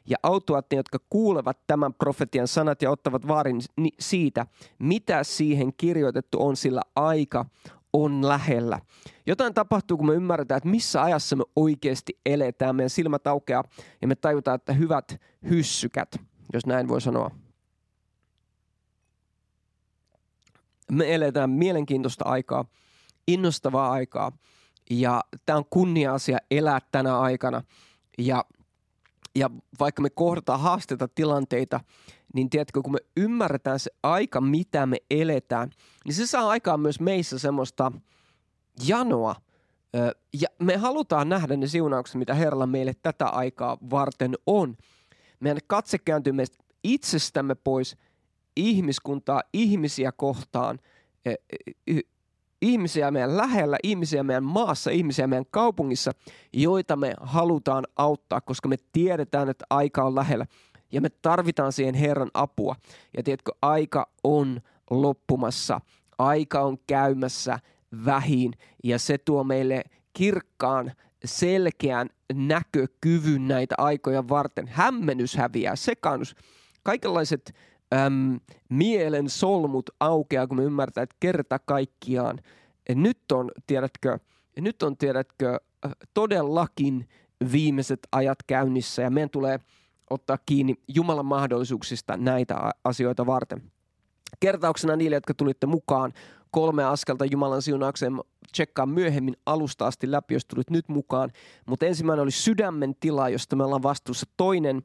ja 0.06 0.16
autuat 0.22 0.66
ne, 0.70 0.76
jotka 0.76 0.98
kuulevat 1.10 1.58
tämän 1.66 1.94
profetian 1.94 2.48
sanat 2.48 2.82
ja 2.82 2.90
ottavat 2.90 3.28
vaarin 3.28 3.60
siitä, 3.98 4.46
mitä 4.78 5.24
siihen 5.24 5.72
kirjoitettu 5.76 6.46
on, 6.46 6.56
sillä 6.56 6.82
aika 6.96 7.46
on 7.92 8.28
lähellä. 8.28 8.80
Jotain 9.26 9.54
tapahtuu, 9.54 9.96
kun 9.96 10.06
me 10.06 10.14
ymmärretään, 10.14 10.56
että 10.56 10.68
missä 10.68 11.02
ajassa 11.02 11.36
me 11.36 11.44
oikeasti 11.56 12.18
eletään. 12.26 12.76
Meidän 12.76 12.90
silmät 12.90 13.26
aukeaa 13.26 13.64
ja 14.02 14.08
me 14.08 14.14
tajutaan, 14.14 14.54
että 14.54 14.72
hyvät 14.72 15.20
hyssykät, 15.50 16.20
jos 16.52 16.66
näin 16.66 16.88
voi 16.88 17.00
sanoa. 17.00 17.30
Me 20.92 21.14
eletään 21.14 21.50
mielenkiintoista 21.50 22.24
aikaa, 22.24 22.64
innostavaa 23.28 23.92
aikaa 23.92 24.32
ja 24.90 25.20
tämä 25.46 25.56
on 25.56 25.64
kunnia-asia 25.70 26.38
elää 26.50 26.78
tänä 26.92 27.18
aikana. 27.18 27.62
Ja, 28.18 28.44
ja 29.34 29.50
vaikka 29.80 30.02
me 30.02 30.10
kohdataan 30.10 30.60
haasteita, 30.60 31.08
tilanteita, 31.08 31.80
niin 32.34 32.50
tiedätkö, 32.50 32.82
kun 32.82 32.92
me 32.92 32.98
ymmärretään 33.16 33.78
se 33.78 33.90
aika, 34.02 34.40
mitä 34.40 34.86
me 34.86 34.96
eletään, 35.10 35.70
niin 36.04 36.14
se 36.14 36.26
saa 36.26 36.48
aikaan 36.48 36.80
myös 36.80 37.00
meissä 37.00 37.38
semmoista 37.38 37.92
janoa. 38.86 39.34
Ja 40.40 40.48
me 40.58 40.76
halutaan 40.76 41.28
nähdä 41.28 41.56
ne 41.56 41.66
siunaukset, 41.66 42.16
mitä 42.16 42.34
Herralla 42.34 42.66
meille 42.66 42.92
tätä 43.02 43.26
aikaa 43.26 43.78
varten 43.90 44.34
on. 44.46 44.76
Meidän 45.42 45.60
katse 45.66 45.98
kääntyy 45.98 46.32
meistä 46.32 46.64
itsestämme 46.84 47.54
pois 47.54 47.96
ihmiskuntaa, 48.56 49.42
ihmisiä 49.52 50.12
kohtaan, 50.12 50.78
ihmisiä 52.62 53.10
meidän 53.10 53.36
lähellä, 53.36 53.78
ihmisiä 53.82 54.22
meidän 54.22 54.44
maassa, 54.44 54.90
ihmisiä 54.90 55.26
meidän 55.26 55.46
kaupungissa, 55.50 56.12
joita 56.52 56.96
me 56.96 57.14
halutaan 57.20 57.84
auttaa, 57.96 58.40
koska 58.40 58.68
me 58.68 58.76
tiedetään, 58.92 59.48
että 59.48 59.64
aika 59.70 60.04
on 60.04 60.14
lähellä. 60.14 60.46
Ja 60.92 61.00
me 61.00 61.08
tarvitaan 61.08 61.72
siihen 61.72 61.94
Herran 61.94 62.30
apua. 62.34 62.76
Ja 63.16 63.22
tiedätkö, 63.22 63.52
aika 63.62 64.10
on 64.24 64.60
loppumassa, 64.90 65.80
aika 66.18 66.60
on 66.60 66.78
käymässä 66.86 67.58
vähin. 68.04 68.52
Ja 68.84 68.98
se 68.98 69.18
tuo 69.18 69.44
meille 69.44 69.84
kirkkaan, 70.12 70.92
selkeän 71.24 72.08
näkökyvyn 72.34 73.48
näitä 73.48 73.74
aikoja 73.78 74.28
varten. 74.28 74.68
Hämmennys 74.68 75.36
häviää, 75.36 75.76
sekannus, 75.76 76.36
kaikenlaiset 76.82 77.54
äm, 77.94 78.40
mielen 78.68 79.30
solmut 79.30 79.90
aukeaa, 80.00 80.46
kun 80.46 80.56
me 80.56 80.64
ymmärtää, 80.64 81.02
että 81.02 81.16
kerta 81.20 81.58
kaikkiaan 81.58 82.38
nyt 82.94 83.32
on, 83.32 83.50
tiedätkö, 83.66 84.18
nyt 84.60 84.82
on, 84.82 84.96
tiedätkö, 84.96 85.60
todellakin 86.14 87.08
viimeiset 87.52 88.00
ajat 88.12 88.38
käynnissä 88.46 89.02
ja 89.02 89.10
meidän 89.10 89.30
tulee 89.30 89.60
ottaa 90.10 90.38
kiinni 90.46 90.74
Jumalan 90.88 91.26
mahdollisuuksista 91.26 92.16
näitä 92.16 92.72
asioita 92.84 93.26
varten. 93.26 93.62
Kertauksena 94.40 94.96
niille, 94.96 95.16
jotka 95.16 95.34
tulitte 95.34 95.66
mukaan, 95.66 96.12
kolme 96.52 96.84
askelta 96.84 97.24
Jumalan 97.24 97.62
siunaukseen 97.62 98.20
tsekkaa 98.52 98.86
myöhemmin 98.86 99.36
alusta 99.46 99.86
asti 99.86 100.10
läpi, 100.10 100.34
jos 100.34 100.44
tulit 100.44 100.70
nyt 100.70 100.88
mukaan. 100.88 101.30
Mutta 101.66 101.86
ensimmäinen 101.86 102.22
oli 102.22 102.30
sydämen 102.30 102.94
tila, 103.00 103.28
josta 103.28 103.56
me 103.56 103.64
ollaan 103.64 103.82
vastuussa. 103.82 104.26
Toinen 104.36 104.82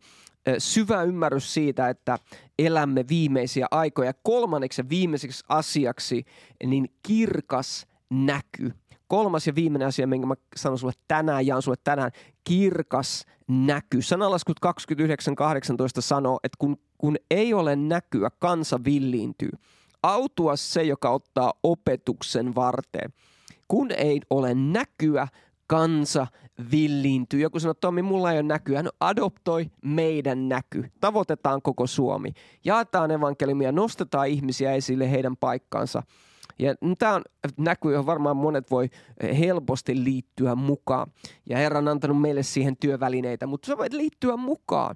syvä 0.57 1.03
ymmärrys 1.03 1.53
siitä, 1.53 1.89
että 1.89 2.17
elämme 2.59 3.05
viimeisiä 3.09 3.67
aikoja. 3.71 4.13
Kolmanneksi 4.23 4.81
ja 4.81 4.89
viimeiseksi 4.89 5.43
asiaksi, 5.49 6.25
niin 6.65 6.89
kirkas 7.03 7.87
näky. 8.09 8.73
Kolmas 9.07 9.47
ja 9.47 9.55
viimeinen 9.55 9.87
asia, 9.87 10.07
minkä 10.07 10.27
mä 10.27 10.35
sanon 10.55 10.79
sulle 10.79 10.93
tänään, 11.07 11.47
jaan 11.47 11.61
sulle 11.61 11.77
tänään, 11.83 12.11
kirkas 12.43 13.25
näky. 13.47 14.01
Sanalaskut 14.01 14.57
29.18 14.65 14.71
sanoo, 15.99 16.39
että 16.43 16.55
kun, 16.59 16.77
kun 16.97 17.15
ei 17.31 17.53
ole 17.53 17.75
näkyä, 17.75 18.29
kansa 18.39 18.79
villiintyy. 18.83 19.49
Autua 20.03 20.55
se, 20.55 20.83
joka 20.83 21.09
ottaa 21.09 21.53
opetuksen 21.63 22.55
varteen. 22.55 23.13
Kun 23.67 23.91
ei 23.91 24.21
ole 24.29 24.55
näkyä, 24.55 25.27
kansa 25.67 26.27
villiintyy. 26.71 27.39
Joku 27.39 27.59
sanoo, 27.59 27.73
Tommi, 27.73 28.01
mulla 28.01 28.31
ei 28.31 28.37
ole 28.37 28.43
näkyä. 28.43 28.83
No 28.83 28.91
adoptoi 28.99 29.71
meidän 29.85 30.49
näky. 30.49 30.91
Tavoitetaan 30.99 31.61
koko 31.61 31.87
Suomi. 31.87 32.31
Jaetaan 32.65 33.11
evankeliumia, 33.11 33.71
nostetaan 33.71 34.27
ihmisiä 34.27 34.73
esille 34.73 35.11
heidän 35.11 35.37
paikkansa. 35.37 36.03
Ja 36.59 36.75
tämä 36.99 37.15
on 37.15 37.21
näky, 37.57 37.91
johon 37.91 38.05
varmaan 38.05 38.37
monet 38.37 38.71
voi 38.71 38.89
helposti 39.39 40.03
liittyä 40.03 40.55
mukaan. 40.55 41.11
Ja 41.49 41.57
Herra 41.57 41.79
on 41.79 41.87
antanut 41.87 42.21
meille 42.21 42.43
siihen 42.43 42.77
työvälineitä, 42.77 43.47
mutta 43.47 43.65
sä 43.65 43.77
voit 43.77 43.93
liittyä 43.93 44.37
mukaan 44.37 44.95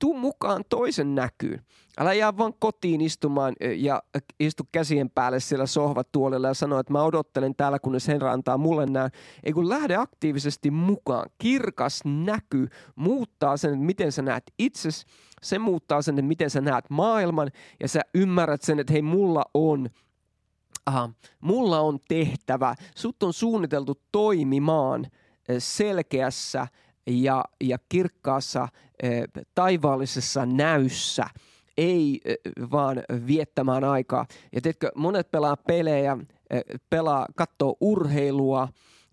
tuu 0.00 0.18
mukaan 0.18 0.64
toisen 0.68 1.14
näkyyn. 1.14 1.64
Älä 1.98 2.14
jää 2.14 2.36
vaan 2.36 2.54
kotiin 2.58 3.00
istumaan 3.00 3.54
ja 3.76 4.02
istu 4.40 4.62
käsien 4.72 5.10
päälle 5.10 5.40
siellä 5.40 5.66
sohvatuolilla 5.66 6.48
ja 6.48 6.54
sano, 6.54 6.78
että 6.78 6.92
mä 6.92 7.02
odottelen 7.02 7.54
täällä, 7.54 7.78
kunnes 7.78 8.08
Herra 8.08 8.32
antaa 8.32 8.58
mulle 8.58 8.86
nämä. 8.86 9.10
Ei 9.44 9.52
kun 9.52 9.68
lähde 9.68 9.96
aktiivisesti 9.96 10.70
mukaan. 10.70 11.30
Kirkas 11.38 12.00
näky 12.04 12.68
muuttaa 12.94 13.56
sen, 13.56 13.72
että 13.72 13.84
miten 13.84 14.12
sä 14.12 14.22
näet 14.22 14.44
itses. 14.58 15.06
Se 15.42 15.58
muuttaa 15.58 16.02
sen, 16.02 16.18
että 16.18 16.28
miten 16.28 16.50
sä 16.50 16.60
näet 16.60 16.90
maailman 16.90 17.50
ja 17.80 17.88
sä 17.88 18.00
ymmärrät 18.14 18.62
sen, 18.62 18.78
että 18.78 18.92
hei 18.92 19.02
mulla 19.02 19.44
on 19.54 19.90
aha, 20.86 21.10
mulla 21.40 21.80
on 21.80 21.98
tehtävä. 22.08 22.74
Sut 22.96 23.22
on 23.22 23.32
suunniteltu 23.32 24.00
toimimaan 24.12 25.06
selkeässä 25.58 26.66
ja, 27.06 27.44
ja 27.60 27.78
kirkkaassa 27.88 28.68
taivaallisessa 29.54 30.46
näyssä, 30.46 31.24
ei 31.76 32.20
vaan 32.70 33.02
viettämään 33.26 33.84
aikaa. 33.84 34.26
Ja 34.52 34.60
tiedätkö, 34.60 34.90
monet 34.94 35.30
pelaa 35.30 35.56
pelejä, 35.56 36.18
pelaa, 36.90 37.26
katsoo 37.36 37.76
urheilua, 37.80 38.68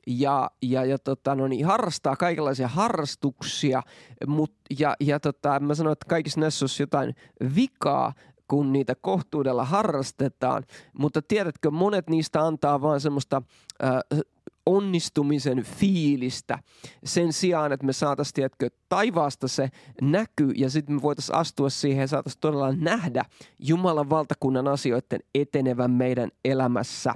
ja, 0.08 0.52
ja, 0.62 0.86
ja 0.86 0.98
tota, 1.00 1.36
no 1.36 1.48
niin, 1.48 1.66
harrastaa 1.66 2.16
kaikenlaisia 2.16 2.68
harrastuksia, 2.68 3.84
mut, 4.28 4.54
ja, 4.80 4.96
ja 5.00 5.20
tota, 5.20 5.60
mä 5.60 5.76
sanoin, 5.76 5.92
että 5.94 6.06
kaikissa 6.10 6.40
näissä 6.40 6.64
olisi 6.64 6.84
jotain 6.84 7.16
vikaa, 7.56 8.14
kun 8.48 8.74
niitä 8.74 8.96
kohtuudella 9.02 9.66
harrastetaan, 9.66 10.64
mutta 10.94 11.22
tiedätkö, 11.22 11.72
monet 11.72 12.10
niistä 12.10 12.46
antaa 12.46 12.82
vaan 12.82 13.00
semmoista 13.00 13.42
äh, 13.84 14.20
onnistumisen 14.68 15.64
fiilistä 15.64 16.60
sen 17.04 17.34
sijaan, 17.34 17.72
että 17.72 17.86
me 17.86 17.94
saataisiin, 17.94 18.34
tiedätkö, 18.34 18.70
taivaasta 18.90 19.48
se 19.48 19.70
näky 20.02 20.52
ja 20.56 20.70
sitten 20.70 20.96
me 20.96 21.02
voitaisiin 21.02 21.36
astua 21.36 21.70
siihen 21.70 22.02
ja 22.02 22.08
saataisiin 22.08 22.42
todella 22.42 22.72
nähdä 22.72 23.26
Jumalan 23.60 24.10
valtakunnan 24.10 24.68
asioiden 24.68 25.20
etenevän 25.36 25.92
meidän 25.92 26.32
elämässä. 26.46 27.14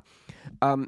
Ähm, 0.64 0.84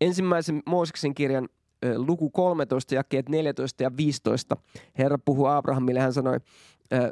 ensimmäisen 0.00 0.62
Mooseksen 0.66 1.14
kirjan 1.14 1.48
äh, 1.84 1.96
luku 1.96 2.30
13, 2.30 2.94
jakeet 2.94 3.28
14 3.28 3.82
ja 3.82 3.96
15. 3.96 4.56
Herra 4.98 5.18
puhuu 5.18 5.46
Abrahamille, 5.46 6.00
hän 6.00 6.12
sanoi, 6.12 6.40
äh, 6.92 7.10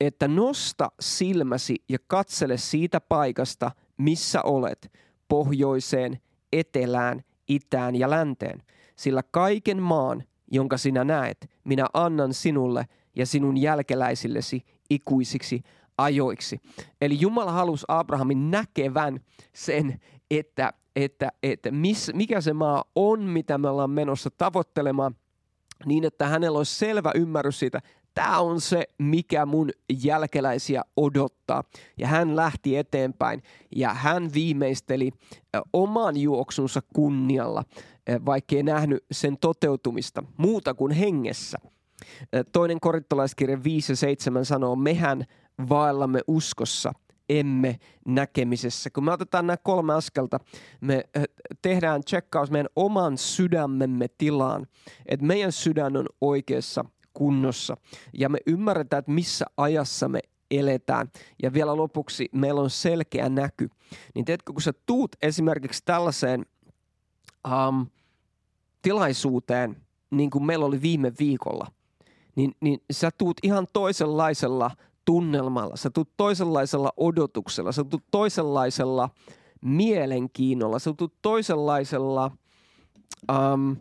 että 0.00 0.28
nosta 0.28 0.92
silmäsi 1.00 1.76
ja 1.88 1.98
katsele 2.06 2.56
siitä 2.56 3.00
paikasta, 3.00 3.70
missä 3.96 4.42
olet, 4.42 4.92
pohjoiseen, 5.28 6.20
etelään, 6.52 7.24
itään 7.48 7.96
ja 7.96 8.10
länteen. 8.10 8.62
Sillä 8.96 9.22
kaiken 9.30 9.82
maan, 9.82 10.24
jonka 10.50 10.76
sinä 10.76 11.04
näet, 11.04 11.50
minä 11.64 11.86
annan 11.94 12.34
sinulle 12.34 12.86
ja 13.16 13.26
sinun 13.26 13.56
jälkeläisillesi 13.56 14.64
ikuisiksi 14.90 15.62
ajoiksi. 15.98 16.60
Eli 17.00 17.20
Jumala 17.20 17.52
halusi 17.52 17.84
Abrahamin 17.88 18.50
näkevän 18.50 19.20
sen, 19.52 20.00
että, 20.30 20.72
että, 20.96 21.32
että 21.42 21.70
miss, 21.70 22.10
mikä 22.14 22.40
se 22.40 22.52
maa 22.52 22.84
on, 22.94 23.22
mitä 23.22 23.58
me 23.58 23.68
ollaan 23.68 23.90
menossa 23.90 24.30
tavoittelemaan, 24.30 25.16
niin 25.86 26.04
että 26.04 26.26
hänellä 26.26 26.58
olisi 26.58 26.76
selvä 26.76 27.10
ymmärrys 27.14 27.58
siitä, 27.58 27.80
tämä 28.16 28.38
on 28.38 28.60
se, 28.60 28.84
mikä 28.98 29.46
mun 29.46 29.70
jälkeläisiä 30.04 30.82
odottaa. 30.96 31.64
Ja 31.98 32.08
hän 32.08 32.36
lähti 32.36 32.76
eteenpäin 32.76 33.42
ja 33.76 33.94
hän 33.94 34.30
viimeisteli 34.34 35.10
oman 35.72 36.16
juoksunsa 36.16 36.80
kunnialla, 36.94 37.64
vaikkei 38.26 38.62
nähnyt 38.62 39.04
sen 39.12 39.38
toteutumista 39.38 40.22
muuta 40.36 40.74
kuin 40.74 40.92
hengessä. 40.92 41.58
Toinen 42.52 42.80
korintolaiskirja 42.80 43.64
5 43.64 43.92
ja 43.92 43.96
7 43.96 44.44
sanoo, 44.44 44.76
mehän 44.76 45.24
vaellamme 45.68 46.20
uskossa, 46.26 46.92
emme 47.28 47.78
näkemisessä. 48.06 48.90
Kun 48.90 49.04
me 49.04 49.12
otetaan 49.12 49.46
nämä 49.46 49.56
kolme 49.56 49.94
askelta, 49.94 50.40
me 50.80 51.04
tehdään 51.62 52.04
tsekkaus 52.04 52.50
meidän 52.50 52.68
oman 52.76 53.18
sydämemme 53.18 54.06
tilaan, 54.18 54.66
että 55.06 55.26
meidän 55.26 55.52
sydän 55.52 55.96
on 55.96 56.06
oikeassa– 56.20 56.84
kunnossa. 57.16 57.76
Ja 58.12 58.28
me 58.28 58.38
ymmärretään, 58.46 58.98
että 58.98 59.12
missä 59.12 59.44
ajassa 59.56 60.08
me 60.08 60.20
eletään. 60.50 61.10
Ja 61.42 61.52
vielä 61.52 61.76
lopuksi 61.76 62.28
meillä 62.32 62.60
on 62.60 62.70
selkeä 62.70 63.28
näky. 63.28 63.68
Niin 64.14 64.24
teetkö, 64.24 64.52
kun 64.52 64.62
sä 64.62 64.72
tuut 64.86 65.16
esimerkiksi 65.22 65.82
tällaiseen 65.84 66.46
um, 67.46 67.86
tilaisuuteen, 68.82 69.76
niin 70.10 70.30
kuin 70.30 70.46
meillä 70.46 70.66
oli 70.66 70.82
viime 70.82 71.12
viikolla, 71.18 71.66
niin, 72.36 72.52
niin 72.60 72.80
sä 72.92 73.10
tuut 73.18 73.36
ihan 73.42 73.66
toisenlaisella 73.72 74.70
tunnelmalla, 75.04 75.76
sä 75.76 75.90
tuut 75.90 76.10
toisenlaisella 76.16 76.92
odotuksella, 76.96 77.72
sä 77.72 77.84
tuut 77.84 78.04
toisenlaisella 78.10 79.10
mielenkiinnolla, 79.60 80.78
sä 80.78 80.92
tuut 80.92 81.14
toisenlaisella 81.22 82.30
um, 83.32 83.76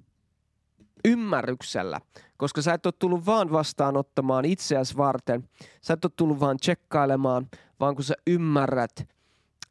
ymmärryksellä, 1.06 2.00
koska 2.38 2.62
sä 2.62 2.74
et 2.74 2.86
ole 2.86 2.94
tullut 3.00 3.26
vaan 3.26 3.52
vastaanottamaan 3.52 4.46
itseäsi 4.46 4.98
varten, 4.98 5.50
sä 5.82 5.94
et 5.94 6.06
ole 6.06 6.12
tullut 6.16 6.40
vaan 6.40 6.58
tsekkailemaan, 6.58 7.48
vaan 7.80 7.96
kun 7.96 8.04
sä 8.04 8.16
ymmärrät, 8.28 9.08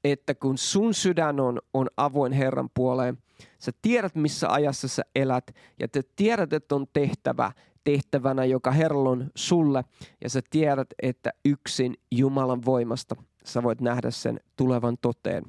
että 0.05 0.35
kun 0.35 0.59
sun 0.59 0.95
sydän 0.95 1.41
on, 1.41 1.59
on 1.75 1.87
avoin 1.97 2.33
Herran 2.33 2.71
puoleen, 2.75 3.19
sä 3.59 3.73
tiedät 3.83 4.15
missä 4.15 4.53
ajassa 4.53 4.89
sä 4.89 5.03
elät 5.15 5.55
ja 5.81 5.89
te 5.89 6.03
tiedät, 6.17 6.53
että 6.53 6.75
on 6.75 6.87
tehtävä 6.93 7.53
tehtävänä, 7.85 8.45
joka 8.45 8.71
Herra 8.71 8.99
on 8.99 9.31
sulle 9.35 9.85
ja 10.23 10.31
sä 10.31 10.41
tiedät, 10.51 10.89
että 11.03 11.31
yksin 11.45 11.97
Jumalan 12.11 12.65
voimasta 12.65 13.17
sä 13.45 13.63
voit 13.63 13.81
nähdä 13.81 14.11
sen 14.11 14.41
tulevan 14.57 14.97
toteen. 15.01 15.45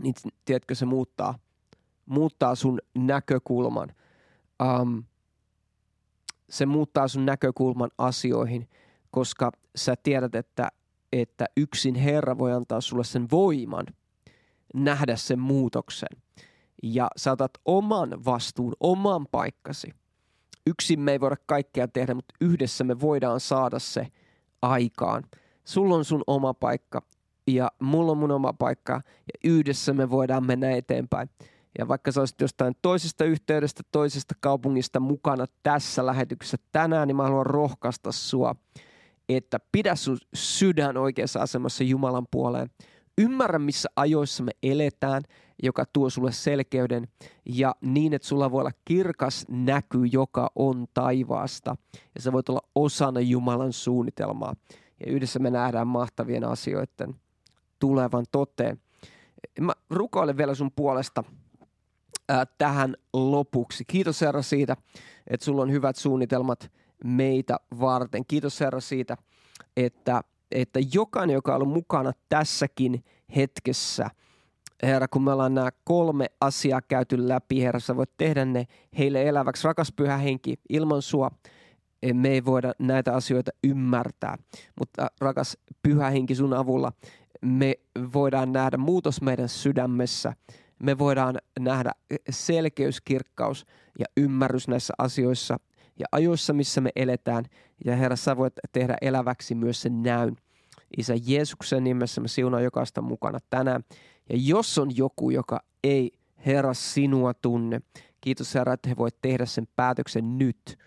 Niin 0.00 0.14
tiedätkö, 0.44 0.74
se 0.74 0.86
muuttaa, 0.86 1.38
muuttaa 2.06 2.54
sun 2.54 2.78
näkökulman. 2.94 3.92
Um, 4.62 5.04
se 6.50 6.66
muuttaa 6.66 7.08
sun 7.08 7.26
näkökulman 7.26 7.90
asioihin, 7.98 8.68
koska 9.10 9.52
sä 9.76 9.94
tiedät, 10.02 10.34
että, 10.34 10.68
että 11.12 11.46
yksin 11.56 11.94
Herra 11.94 12.38
voi 12.38 12.52
antaa 12.52 12.80
sulle 12.80 13.04
sen 13.04 13.26
voiman 13.30 13.86
nähdä 14.74 15.16
sen 15.16 15.38
muutoksen. 15.38 16.08
Ja 16.82 17.08
saatat 17.16 17.50
oman 17.64 18.24
vastuun, 18.24 18.72
oman 18.80 19.26
paikkasi. 19.30 19.94
Yksin 20.66 21.00
me 21.00 21.12
ei 21.12 21.20
voida 21.20 21.36
kaikkea 21.46 21.88
tehdä, 21.88 22.14
mutta 22.14 22.34
yhdessä 22.40 22.84
me 22.84 23.00
voidaan 23.00 23.40
saada 23.40 23.78
se 23.78 24.06
aikaan. 24.62 25.24
Sulla 25.64 25.94
on 25.94 26.04
sun 26.04 26.24
oma 26.26 26.54
paikka 26.54 27.02
ja 27.46 27.70
mulla 27.82 28.12
on 28.12 28.18
mun 28.18 28.30
oma 28.30 28.52
paikka 28.52 28.94
ja 29.04 29.50
yhdessä 29.50 29.92
me 29.92 30.10
voidaan 30.10 30.46
mennä 30.46 30.70
eteenpäin. 30.70 31.30
Ja 31.78 31.88
vaikka 31.88 32.12
sä 32.12 32.20
olisit 32.20 32.40
jostain 32.40 32.74
toisesta 32.82 33.24
yhteydestä, 33.24 33.82
toisesta 33.92 34.34
kaupungista 34.40 35.00
mukana 35.00 35.44
tässä 35.62 36.06
lähetyksessä 36.06 36.56
tänään, 36.72 37.08
niin 37.08 37.16
mä 37.16 37.22
haluan 37.22 37.46
rohkaista 37.46 38.12
sua, 38.12 38.54
että 39.28 39.58
pidä 39.72 39.94
sun 39.94 40.18
sydän 40.34 40.96
oikeassa 40.96 41.40
asemassa 41.40 41.84
Jumalan 41.84 42.26
puoleen. 42.30 42.70
Ymmärrä, 43.18 43.58
missä 43.58 43.88
ajoissa 43.96 44.42
me 44.42 44.52
eletään, 44.62 45.22
joka 45.62 45.84
tuo 45.92 46.10
sulle 46.10 46.32
selkeyden 46.32 47.08
ja 47.46 47.74
niin, 47.80 48.14
että 48.14 48.28
sulla 48.28 48.50
voi 48.50 48.60
olla 48.60 48.70
kirkas 48.84 49.44
näky, 49.48 50.06
joka 50.12 50.50
on 50.54 50.86
taivaasta. 50.94 51.76
Ja 52.14 52.22
sä 52.22 52.32
voit 52.32 52.48
olla 52.48 52.68
osana 52.74 53.20
Jumalan 53.20 53.72
suunnitelmaa. 53.72 54.54
Ja 55.06 55.12
yhdessä 55.12 55.38
me 55.38 55.50
nähdään 55.50 55.86
mahtavien 55.86 56.44
asioiden 56.44 57.14
tulevan 57.78 58.24
toteen. 58.32 58.80
Mä 59.60 59.72
rukoilen 59.90 60.36
vielä 60.36 60.54
sun 60.54 60.70
puolesta– 60.76 61.24
ää, 62.28 62.46
tähän 62.58 62.94
lopuksi. 63.12 63.84
Kiitos 63.84 64.20
Herra 64.20 64.42
siitä, 64.42 64.76
että 65.26 65.44
sulla 65.44 65.62
on 65.62 65.72
hyvät 65.72 65.96
suunnitelmat 65.96 66.72
meitä 67.04 67.56
varten. 67.80 68.26
Kiitos 68.26 68.60
Herra 68.60 68.80
siitä, 68.80 69.16
että, 69.76 70.22
että 70.50 70.80
jokainen, 70.94 71.34
joka 71.34 71.54
on 71.54 71.62
ollut 71.62 71.74
mukana 71.74 72.12
tässäkin 72.28 73.04
hetkessä, 73.36 74.10
Herra, 74.82 75.08
kun 75.08 75.22
me 75.22 75.32
ollaan 75.32 75.54
nämä 75.54 75.70
kolme 75.84 76.26
asiaa 76.40 76.80
käyty 76.82 77.28
läpi, 77.28 77.62
Herra, 77.62 77.80
sä 77.80 77.96
voit 77.96 78.10
tehdä 78.16 78.44
ne 78.44 78.66
heille 78.98 79.28
eläväksi. 79.28 79.64
Rakas 79.64 79.92
pyhä 79.92 80.16
henki, 80.16 80.54
ilman 80.68 81.02
sua 81.02 81.30
me 82.12 82.28
ei 82.28 82.44
voida 82.44 82.72
näitä 82.78 83.14
asioita 83.14 83.50
ymmärtää, 83.64 84.38
mutta 84.78 85.10
rakas 85.20 85.58
pyhä 85.82 86.10
henki 86.10 86.34
sun 86.34 86.54
avulla 86.54 86.92
me 87.42 87.74
voidaan 88.12 88.52
nähdä 88.52 88.76
muutos 88.76 89.22
meidän 89.22 89.48
sydämessä– 89.48 90.32
me 90.82 90.98
voidaan 90.98 91.38
nähdä 91.58 91.92
selkeys, 92.30 93.00
kirkkaus 93.00 93.66
ja 93.98 94.06
ymmärrys 94.16 94.68
näissä 94.68 94.94
asioissa 94.98 95.56
ja 95.98 96.06
ajoissa, 96.12 96.52
missä 96.52 96.80
me 96.80 96.90
eletään. 96.96 97.44
Ja 97.84 97.96
Herra, 97.96 98.16
sä 98.16 98.36
voit 98.36 98.54
tehdä 98.72 98.96
eläväksi 99.00 99.54
myös 99.54 99.82
sen 99.82 100.02
näyn. 100.02 100.36
Isä 100.96 101.14
Jeesuksen 101.26 101.84
nimessä 101.84 102.20
me 102.20 102.28
siunaan 102.28 102.64
jokaista 102.64 103.02
mukana 103.02 103.38
tänään. 103.50 103.84
Ja 104.30 104.36
jos 104.38 104.78
on 104.78 104.96
joku, 104.96 105.30
joka 105.30 105.60
ei 105.84 106.12
Herra 106.46 106.74
sinua 106.74 107.34
tunne, 107.34 107.80
kiitos 108.20 108.54
Herra, 108.54 108.72
että 108.72 108.88
he 108.88 108.96
voit 108.96 109.16
tehdä 109.22 109.46
sen 109.46 109.68
päätöksen 109.76 110.38
nyt. 110.38 110.78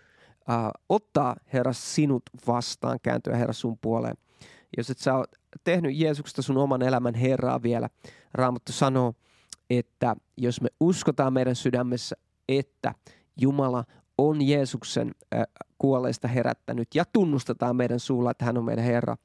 Uh, 0.48 0.70
ottaa 0.88 1.36
Herra 1.52 1.72
sinut 1.72 2.22
vastaan, 2.46 2.98
kääntyä 3.02 3.36
Herra 3.36 3.52
sun 3.52 3.78
puoleen. 3.78 4.16
Jos 4.76 4.90
et 4.90 4.98
sä 4.98 5.14
ole 5.14 5.26
tehnyt 5.64 5.96
Jeesuksesta 5.96 6.42
sun 6.42 6.56
oman 6.56 6.82
elämän 6.82 7.14
Herraa 7.14 7.62
vielä, 7.62 7.88
Raamattu 8.34 8.72
sanoo, 8.72 9.14
että 9.78 10.16
jos 10.36 10.60
me 10.60 10.68
uskotaan 10.80 11.32
meidän 11.32 11.56
sydämessä, 11.56 12.16
että 12.48 12.94
Jumala 13.40 13.84
on 14.18 14.42
Jeesuksen 14.42 15.14
kuolleista 15.78 16.28
herättänyt 16.28 16.94
ja 16.94 17.04
tunnustetaan 17.12 17.76
meidän 17.76 18.00
suulla, 18.00 18.30
että 18.30 18.44
hän 18.44 18.58
on 18.58 18.64
meidän 18.64 18.84
Herra, 18.84 19.16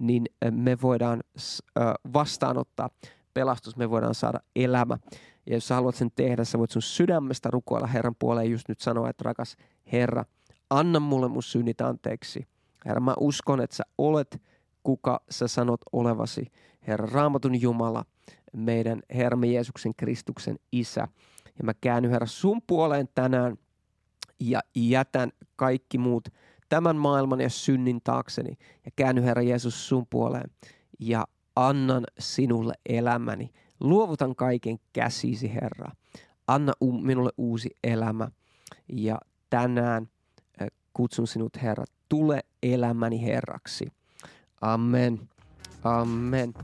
niin 0.00 0.26
me 0.50 0.78
voidaan 0.82 1.22
vastaanottaa 2.12 2.90
pelastus, 3.34 3.76
me 3.76 3.90
voidaan 3.90 4.14
saada 4.14 4.40
elämä. 4.56 4.98
Ja 5.46 5.54
jos 5.54 5.68
sä 5.68 5.74
haluat 5.74 5.94
sen 5.94 6.10
tehdä, 6.14 6.44
sä 6.44 6.58
voit 6.58 6.70
sun 6.70 6.82
sydämestä 6.82 7.50
rukoilla 7.50 7.86
Herran 7.86 8.14
puoleen 8.18 8.50
just 8.50 8.68
nyt 8.68 8.80
sanoa, 8.80 9.10
että 9.10 9.24
rakas 9.24 9.56
Herra, 9.92 10.24
anna 10.70 11.00
mulle 11.00 11.28
mun 11.28 11.42
synnit 11.42 11.80
anteeksi. 11.80 12.48
Herra, 12.86 13.00
mä 13.00 13.14
uskon, 13.20 13.60
että 13.60 13.76
sä 13.76 13.84
olet 13.98 14.42
kuka 14.82 15.20
sä 15.30 15.48
sanot 15.48 15.80
olevasi. 15.92 16.46
Herra, 16.86 17.08
raamatun 17.12 17.60
Jumala– 17.60 18.04
meidän 18.52 19.02
Herramme 19.14 19.46
Jeesuksen 19.46 19.94
Kristuksen 19.94 20.58
isä. 20.72 21.08
Ja 21.58 21.64
mä 21.64 21.74
käännyn 21.74 22.12
Herra 22.12 22.26
sun 22.26 22.62
puoleen 22.66 23.08
tänään 23.14 23.58
ja 24.40 24.60
jätän 24.74 25.32
kaikki 25.56 25.98
muut 25.98 26.28
tämän 26.68 26.96
maailman 26.96 27.40
ja 27.40 27.50
synnin 27.50 28.00
taakseni. 28.04 28.58
Ja 28.84 28.90
käännyn 28.96 29.24
Herra 29.24 29.42
Jeesus 29.42 29.88
sun 29.88 30.06
puoleen 30.10 30.50
ja 31.00 31.26
annan 31.56 32.04
sinulle 32.18 32.74
elämäni. 32.88 33.50
Luovutan 33.80 34.36
kaiken 34.36 34.78
käsisi 34.92 35.54
Herra. 35.54 35.90
Anna 36.46 36.72
minulle 37.02 37.30
uusi 37.36 37.70
elämä. 37.84 38.28
Ja 38.88 39.18
tänään 39.50 40.08
kutsun 40.92 41.26
sinut 41.26 41.62
Herra, 41.62 41.84
tule 42.08 42.40
elämäni 42.62 43.22
Herraksi. 43.22 43.92
Amen. 44.60 45.28
Amen. 45.84 46.54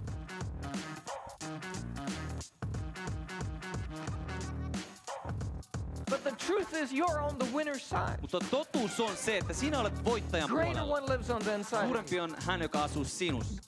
Is 6.84 6.92
you're 6.92 7.20
on 7.20 7.36
the 7.38 7.46
winner's 7.54 7.82
side. 7.88 8.18
Mutta 8.20 8.38
totuus 8.50 9.00
on 9.00 9.16
se, 9.16 9.38
että 9.38 9.52
sinä 9.54 9.80
olet 9.80 10.04
voittajan 10.04 10.48
Greater 10.50 10.72
puolella. 10.74 10.96
one 10.96 11.12
lives 11.12 11.30
on 11.30 11.42
the 11.42 11.54
inside. 11.54 11.84
Suurempi 11.86 12.20
on 12.20 12.36
hän, 12.46 12.62
joka 12.62 12.84
asuu 12.84 13.04
sinussa. 13.04 13.62